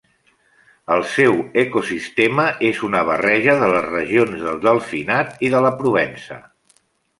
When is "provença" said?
5.85-6.43